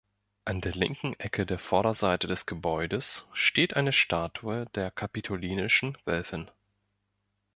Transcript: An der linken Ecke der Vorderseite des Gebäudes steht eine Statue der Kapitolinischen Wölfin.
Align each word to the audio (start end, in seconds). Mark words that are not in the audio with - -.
An 0.45 0.61
der 0.61 0.71
linken 0.71 1.13
Ecke 1.19 1.45
der 1.45 1.59
Vorderseite 1.59 2.25
des 2.25 2.47
Gebäudes 2.47 3.27
steht 3.33 3.75
eine 3.75 3.93
Statue 3.93 4.65
der 4.73 4.89
Kapitolinischen 4.89 5.95
Wölfin. 6.05 6.49